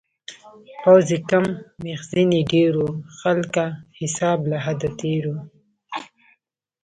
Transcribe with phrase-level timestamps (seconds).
[0.81, 1.45] پوځ یې کم
[1.83, 3.65] میخزن یې ډیر و-خلکه
[3.99, 5.35] حساب له حده تېر و